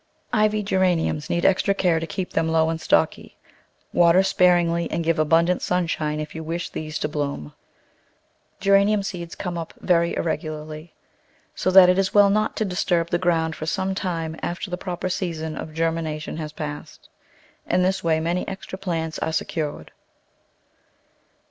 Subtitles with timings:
[0.33, 3.37] Ivy Geraniums need extra care to keep them low and stocky.
[3.93, 7.53] Water sparingly and give abundant sunshine if you wish these to bloom.
[8.59, 10.95] Geranium seeds come up very irregularly,
[11.53, 14.75] so that it is well not to disturb the ground for some time after the
[14.75, 17.07] proper season of germination has passed.
[17.69, 19.91] In this way many extra plants are secured.